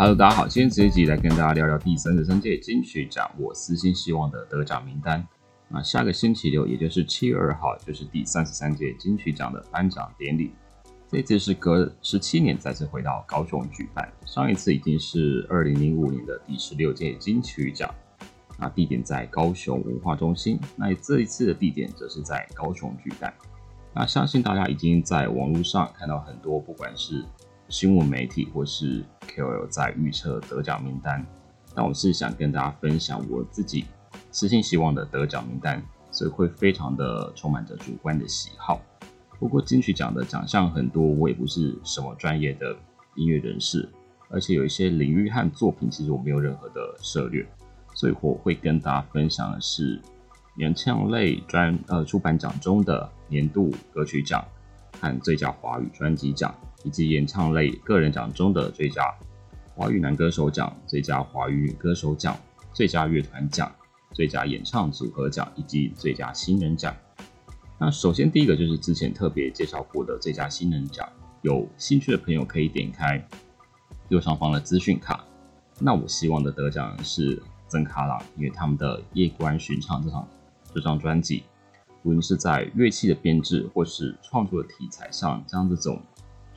[0.00, 5.22] Hello，大家好，今天这一集来跟大家聊聊第三十三届金曲奖我私心希望的得奖名单。
[5.68, 10.52] 那下个星期六，也就是七月二号，就是第三十三届金曲奖的颁奖典礼。
[11.06, 17.94] 这次是隔十七年再次回到高雄举办，上一次已经是二零零五年的第十六届金曲奖。
[18.58, 23.30] 那地点在高雄文化中心，那这一次的地点则是在高雄举办。
[23.92, 27.22] 那相信大家已经在网络上看到很多，不管是
[27.70, 31.24] 新闻媒体或是 KOL 在预测得奖名单，
[31.72, 33.84] 但我是想跟大家分享我自己
[34.32, 35.80] 私心希望的得奖名单，
[36.10, 38.80] 所以会非常的充满着主观的喜好。
[39.38, 42.76] 不过金曲奖的奖项很多，我也不是什么专业的
[43.14, 43.88] 音乐人士，
[44.28, 47.46] 而且有一些领域和作品其实我没有任何的涉略，
[47.94, 50.00] 所以我会跟大家分享的是
[50.56, 54.44] 演唱类专呃出版奖中的年度歌曲奖
[55.00, 56.52] 和最佳华语专辑奖。
[56.84, 59.14] 以及演唱类个人奖中的最佳
[59.74, 62.36] 华语男歌手奖、最佳华语女歌手奖、
[62.72, 63.70] 最佳乐团奖、
[64.12, 66.94] 最佳演唱组合奖以及最佳新人奖。
[67.78, 71.08] 那首先第一个就是之前特别介绍过的最佳新人奖，
[71.42, 73.26] 有兴趣的朋友可以点开
[74.08, 75.24] 右上方的资讯卡。
[75.78, 80.28] 那我希望的得奖人是曾卡朗，因为他们的《夜观寻唱》这场
[80.74, 81.44] 这张专辑，
[82.02, 86.02] 无论是在乐器的编制或是创作的题材上，将这种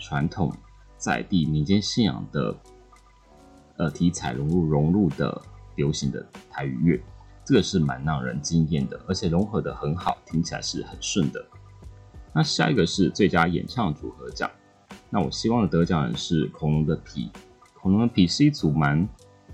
[0.04, 0.52] 传统
[0.98, 2.54] 在地民间信仰的
[3.78, 5.42] 呃题材融入融入的
[5.78, 7.02] 流行的台语乐，
[7.46, 11.44] 这个是蛮让人惊艳的，而且融合的很好，听起来是很顺的。
[12.34, 14.52] 那下一个是最佳演唱组合奖，
[15.10, 17.32] 那我希望的得奖人是恐龙的皮。
[17.74, 19.08] 恐龙的皮是一组蛮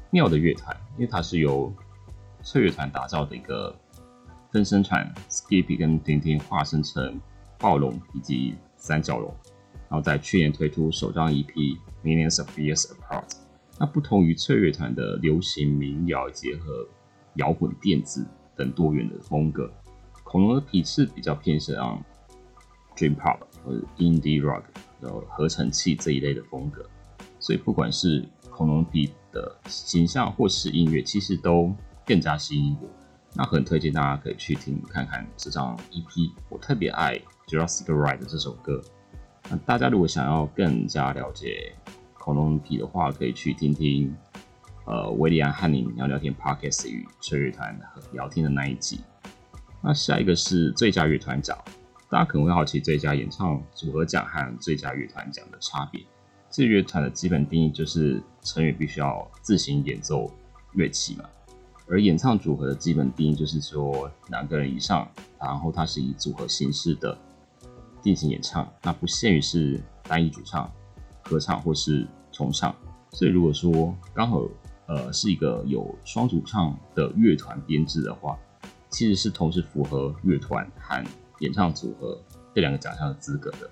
[0.09, 1.71] 妙的乐团，因为它是由
[2.41, 3.75] 翠乐团打造的一个
[4.51, 7.21] 分身团，Skippy 跟婷婷化身成
[7.59, 9.31] 暴龙以及三角龙。
[9.89, 11.45] 然后在去年推出首张 EP
[12.03, 13.27] 《Millions of Years Apart》，
[13.79, 16.87] 那不同于翠乐团的流行民谣结合
[17.35, 18.25] 摇滚、电子
[18.55, 19.71] 等多元的风格，
[20.23, 22.03] 恐龙的皮是比较偏向
[22.95, 24.63] Dream Pop 或者 Indie Rock，
[25.01, 26.87] 然后合成器这一类的风格。
[27.39, 31.73] 所以不管是恐龙皮的形象或是音乐，其实都
[32.05, 32.87] 更加吸引我。
[33.33, 37.15] 那很推荐大家可以去听看看这张 EP，我特别爱
[37.47, 38.81] 《Jurassic Ride》这首歌。
[39.49, 41.73] 那大家如果想要更加了解
[42.13, 44.15] 恐龙皮的话，可以去听听
[44.85, 47.75] 呃维利安和你聊聊天 Podcast 与吹乐团
[48.11, 49.01] 聊天的那一集。
[49.81, 51.57] 那下一个是最佳乐团奖，
[52.09, 55.99] 大家可能会好奇最佳演唱组合奖和最佳乐团奖的差别。
[56.51, 60.29] 这乐团的基本定义就是成员必须要自行演奏
[60.73, 61.23] 乐器嘛，
[61.87, 67.17] 而演唱组合的基本定义就是说两个人以上，然后它是以组合形式的。
[68.01, 70.71] 进行演唱，那不限于是单一主唱、
[71.23, 72.75] 合唱或是重唱。
[73.11, 74.47] 所以如果说刚好
[74.87, 78.37] 呃是一个有双主唱的乐团编制的话，
[78.89, 81.03] 其实是同时符合乐团和
[81.39, 82.19] 演唱组合
[82.53, 83.69] 这两个奖项的资格的。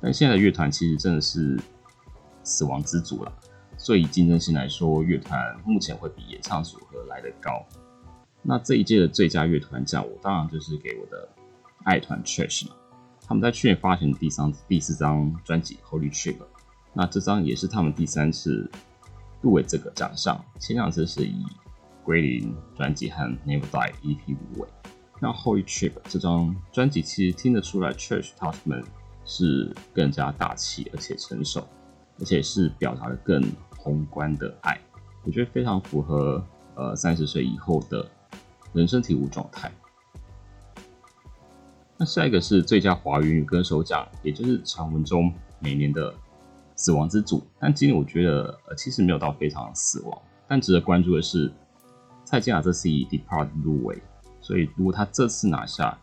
[0.00, 1.58] 但现在的乐团其实真的是
[2.42, 3.32] 死亡之组了，
[3.76, 7.64] 所以竞争性来说，乐团目前会比演唱组合来得高。
[8.42, 11.28] 那这一届的最佳乐团奖，我当然就是给我的
[11.84, 12.74] 爱团 Trash 嘛。
[13.30, 16.36] 他们在去年发行的第三、第四张专辑《Holy Trip》，
[16.92, 18.68] 那这张也是他们第三次
[19.40, 20.44] 入围这个奖项。
[20.58, 21.44] 前两次是以
[22.02, 24.68] 《归零》专辑和《Never Die》EP 入围。
[25.20, 28.82] 那《Holy Trip》这张专辑其实听得出来，Church 他们
[29.24, 31.64] 是更加大气而且成熟，
[32.18, 33.40] 而且是表达了更
[33.76, 34.76] 宏观的爱。
[35.22, 38.10] 我觉得非常符合呃三十岁以后的
[38.72, 39.70] 人生体悟状态。
[42.00, 46.14] 那下一个是最佳华语女歌手奖，也就是传闻中每年的
[46.74, 47.46] 死亡之组。
[47.58, 50.22] 但今年我觉得，呃，其实没有到非常死亡。
[50.48, 51.52] 但值得关注的是，
[52.24, 54.00] 蔡健雅这次以《Depart》入围，
[54.40, 55.98] 所以如果她这次拿下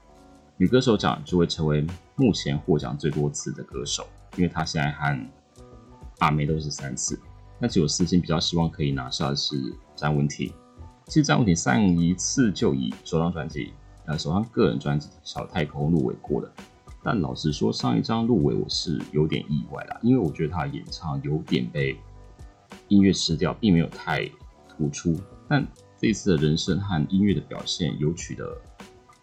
[0.57, 1.83] 女歌手奖，就会成为
[2.15, 5.19] 目前获奖最多次的歌手，因为她现在和
[6.19, 7.19] 阿妹都是三次。
[7.59, 9.55] 但其实我私心比较希望可以拿下的是
[9.95, 10.53] 张文婷。
[11.07, 13.73] 其实张文婷上一次就以首张专辑。
[14.07, 16.49] 呃，首张个人专辑《小太空》入围过的，
[17.03, 21.99] 但老实说，上一张入围我是有点意外啦，因为我觉得他的演唱有点被
[22.87, 24.25] 音乐吃掉，并没有太
[24.69, 25.13] 突出。
[25.49, 25.67] 但
[25.97, 28.57] 这次的人声和音乐的表现有取得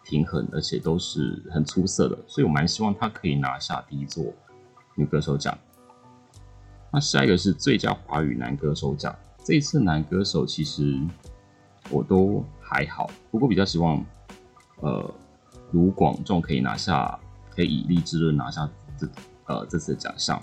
[0.03, 4.23] 平衡，而且都是很出色的，所以我蛮希望他可以拿下第一座
[4.93, 5.57] 女歌手奖。
[6.91, 10.95] 那下一个是最佳华语男歌手奖，这一次男歌手其实
[11.89, 14.05] 我都还好，不过比较希望。
[14.81, 15.13] 呃，
[15.71, 17.19] 卢广仲可以拿下，
[17.49, 19.07] 可以以励志论拿下这
[19.45, 20.41] 呃这次的奖项。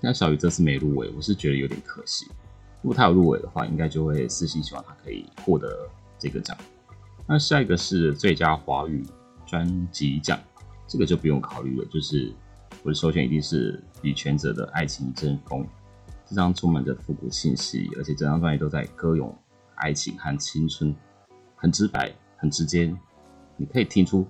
[0.00, 2.26] 那小雨这次没入围，我是觉得有点可惜。
[2.82, 5.88] 如果他有入围的话，应该就会私信希望他可以获得
[6.18, 6.56] 这个奖。
[7.26, 9.04] 那下一个是最佳华语
[9.44, 10.38] 专辑奖，
[10.86, 12.32] 这个就不用考虑了，就是
[12.84, 15.62] 我的首选一定是李全哲的《爱情一阵风》。
[16.24, 19.36] 这张充满着复古气息，而且整张专辑都在歌咏
[19.74, 20.94] 爱情和青春，
[21.56, 22.94] 很直白，很直接，
[23.58, 24.26] 你可以听出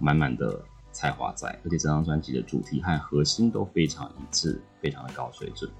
[0.00, 0.60] 满满的
[0.90, 1.48] 才华在。
[1.62, 5.70] 而且这张专辑的主题和核心都非常一致，非常的高水准。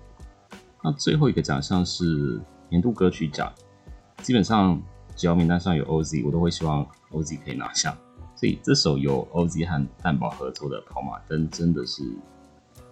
[0.85, 3.53] 那最后一个奖项是年度歌曲奖，
[4.23, 4.81] 基本上
[5.17, 7.99] 只要名单上有 OZ，我都会希望 OZ 可以拿下。
[8.37, 12.05] 所以这首由 OZ 和蛋堡合作的《跑马灯》真的是。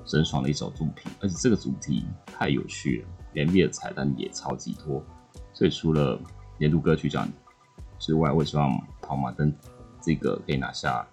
[0.05, 5.05] 真爽的一首作品，而且这个主题太有趣了，MV 的彩蛋也超级多，
[5.53, 6.19] 所以除了
[6.57, 7.31] 年度歌曲奖
[7.99, 8.71] 之外，我希望
[9.03, 9.53] 《跑马灯》
[10.01, 11.07] 这个可以拿下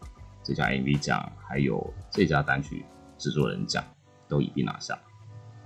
[0.44, 2.86] 最佳 MV 奖，还有最佳单曲
[3.18, 3.84] 制作人奖
[4.28, 4.98] 都一并拿下。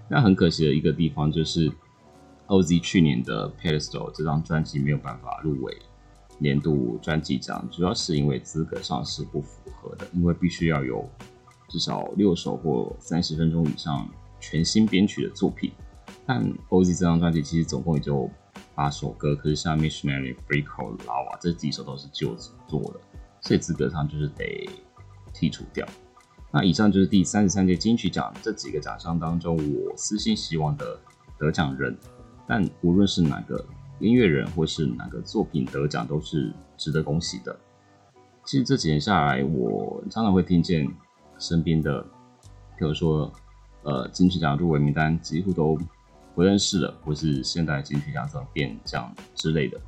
[0.08, 1.72] 那很可惜的一个地方就是
[2.48, 5.78] OZ 去年的《Pedestal》这张专辑没有办法入围
[6.38, 11.08] 年度专辑奖，主要是因为资格上是不符合的，因为必须要有。
[11.68, 15.72] 至少六首或三十分钟以上全新编曲的作品，
[16.26, 18.28] 但 OZ 这张专辑其实总共也就
[18.74, 22.36] 八首歌，可是像《Missionary》《Freako》《Lava》这几首都是旧
[22.68, 23.00] 作的，
[23.42, 24.70] 所以资格上就是得
[25.34, 25.88] 剔除掉。
[26.52, 31.00] 那以上就是第三十三届金曲奖这几个奖项当中，我私心希望的
[31.38, 31.98] 得奖人。
[32.48, 33.64] 但无论是哪个
[34.00, 37.60] 音乐人或是哪个作品得奖，都是值得恭喜的。
[38.46, 40.88] 其实这几年下来，我常常会听见。
[41.42, 42.02] 身边的，
[42.78, 43.32] 比如说，
[43.84, 45.80] 呃，金曲奖入围名单几乎都
[46.36, 49.80] 不认识了，或是现代金曲奖怎么变奖之类的。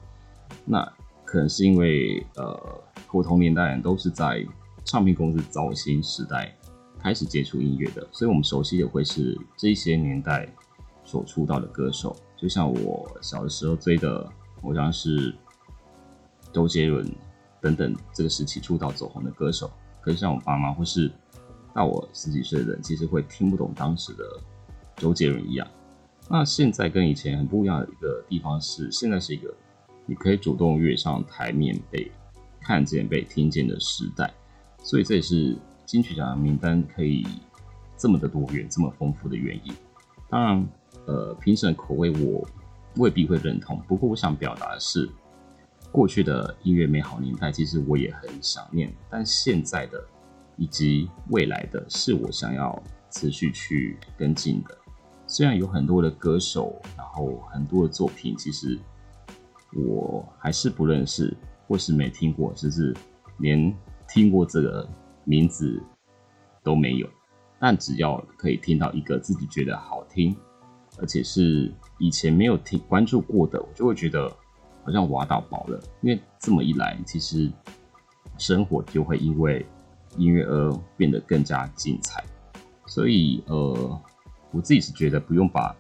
[0.64, 0.82] 那
[1.26, 4.46] 可能是因为，呃，不同年代人都是在
[4.86, 6.56] 唱片公司早新时代
[6.98, 10.48] 开始接触音乐的，所以我们熟悉的会是这些年代
[11.04, 12.16] 所出道的歌手。
[12.38, 14.28] 就像我小的时候追的，
[14.62, 15.36] 我像是
[16.54, 17.06] 周杰伦
[17.60, 19.70] 等等这个时期出道走红的歌手。
[20.00, 21.12] 可是像我爸妈或是
[21.74, 24.24] 到我十几岁的人，其实会听不懂当时的
[24.96, 25.68] 周杰伦一样。
[26.30, 29.54] 那现在跟以前很不一样的一个地方是，现在是一个
[30.06, 32.10] 你可以主动跃上台面、被
[32.62, 34.34] 看见、被听见的时代。
[34.84, 37.26] 所以这也是金曲奖的名单可以
[37.98, 39.74] 这么的多元、这么丰富的原因。
[40.30, 40.68] 当然，
[41.06, 42.48] 呃，评审口味我
[42.96, 43.82] 未必会认同。
[43.88, 45.10] 不过，我想表达的是，
[45.92, 48.94] 过去的音乐美好年代，其实我也很想念。
[49.10, 50.02] 但现在的。
[50.58, 54.78] 以及未来的是我想要持续去跟进的。
[55.26, 58.78] 虽然有很多的歌手，然后很多的作品，其实
[59.74, 61.36] 我还是不认识，
[61.72, 62.94] 或是没听过，甚至
[63.38, 63.74] 连
[64.10, 64.86] 听过这个
[65.24, 65.82] 名字
[66.62, 67.08] 都没有。
[67.58, 70.36] 但只要可以听到一个自己觉得好听，
[71.00, 74.28] 而且是以前没有听关注过的，我就会觉得
[74.84, 75.80] 好像挖到宝了。
[76.02, 77.50] 因为这么一来，其实
[78.38, 79.66] 生活就会因为。
[80.18, 82.22] 音乐而变得更加精彩，
[82.86, 84.02] 所以呃，
[84.52, 85.74] 我自己是觉得不用把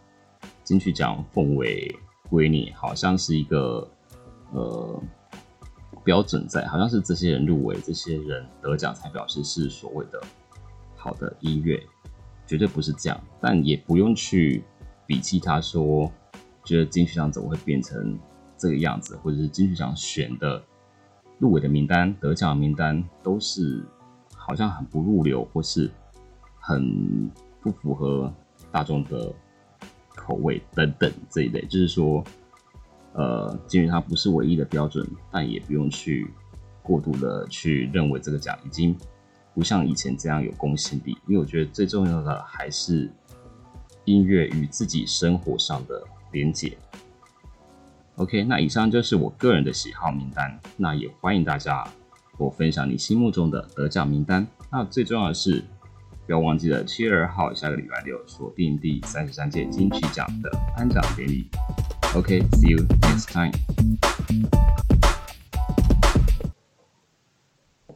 [0.63, 1.93] 金曲奖奉为
[2.29, 3.85] 圭臬，好像是一个
[4.53, 5.03] 呃
[6.03, 10.21] 标准在，好像是这些人入围、这些人得奖才表示是所谓的
[10.95, 11.81] 好的音乐，
[12.45, 13.21] 绝对不是这样。
[13.39, 14.63] 但也不用去
[15.07, 16.11] 鄙弃他说，
[16.63, 18.17] 觉得金曲奖怎么会变成
[18.57, 20.61] 这个样子，或者是金曲奖选的
[21.39, 23.83] 入围的名单、得奖名单都是。
[24.43, 25.89] 好像很不入流，或是
[26.59, 27.29] 很
[27.61, 28.33] 不符合
[28.71, 29.31] 大众的
[30.15, 32.23] 口味等等这一类，就是说，
[33.13, 36.27] 呃，鉴于它不是唯一的标准，但也不用去
[36.81, 38.95] 过度的去认为这个奖已经
[39.53, 43.11] 不像以前这样有公信力，因为我觉得最重要的还是
[44.05, 46.01] 音乐与自己生活上的
[46.31, 46.77] 连结。
[48.15, 51.87] OK，那以上就是我个人的喜好名单，那也欢迎大家。
[52.37, 54.47] 我分享你心目中的得奖名单。
[54.71, 55.63] 那最重要的是，
[56.25, 61.47] 不要忘记了七月二号下个礼拜六锁定第三十三届金曲奖的颁奖典礼。
[62.13, 63.53] Okay, see you next time.